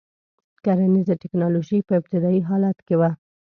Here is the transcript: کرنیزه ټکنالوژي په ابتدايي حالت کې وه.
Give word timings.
کرنیزه 0.63 1.13
ټکنالوژي 1.23 1.79
په 1.87 1.93
ابتدايي 1.99 2.41
حالت 2.49 2.77
کې 2.87 2.95
وه. 2.99 3.09